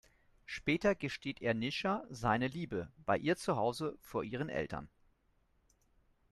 [0.47, 4.89] Später gesteht er Nisha seine Liebe, bei ihr zuhause vor ihren Eltern.